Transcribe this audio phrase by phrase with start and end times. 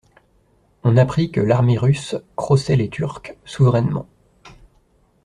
[0.81, 4.07] On apprit que l'armée russe crossait les Turks souverainement.